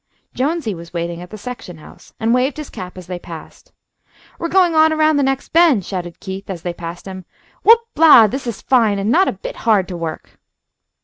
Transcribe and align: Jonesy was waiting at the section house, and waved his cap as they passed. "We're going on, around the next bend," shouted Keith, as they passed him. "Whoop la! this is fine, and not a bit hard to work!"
Jonesy 0.33 0.73
was 0.73 0.93
waiting 0.95 1.21
at 1.21 1.29
the 1.29 1.37
section 1.37 1.77
house, 1.77 2.11
and 2.19 2.33
waved 2.33 2.57
his 2.57 2.71
cap 2.71 2.97
as 2.97 3.05
they 3.05 3.19
passed. 3.19 3.71
"We're 4.39 4.47
going 4.49 4.73
on, 4.73 4.91
around 4.91 5.17
the 5.17 5.21
next 5.21 5.49
bend," 5.49 5.85
shouted 5.85 6.19
Keith, 6.19 6.49
as 6.49 6.63
they 6.63 6.73
passed 6.73 7.05
him. 7.05 7.23
"Whoop 7.61 7.81
la! 7.95 8.25
this 8.25 8.47
is 8.47 8.63
fine, 8.63 8.97
and 8.97 9.11
not 9.11 9.27
a 9.27 9.31
bit 9.31 9.57
hard 9.57 9.87
to 9.89 9.95
work!" 9.95 10.39